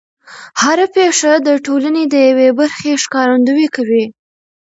[0.61, 4.05] هر پېښه د ټولنې د یوې برخې ښکارندويي کوي.